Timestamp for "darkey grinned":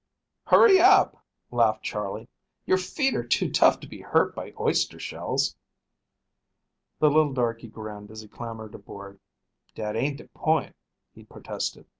7.35-8.09